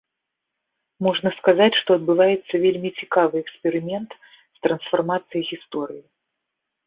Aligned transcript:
Можна 1.07 1.29
сказаць, 1.39 1.73
што 1.81 1.89
адбываецца 1.99 2.61
вельмі 2.63 2.89
цікавы 3.03 3.35
эксперымент 3.43 4.11
з 4.37 4.57
трансфармацыяй 4.67 5.43
гісторыі. 5.53 6.01